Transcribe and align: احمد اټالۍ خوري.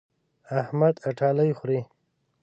احمد 0.61 0.95
اټالۍ 1.09 1.49
خوري. 1.57 1.79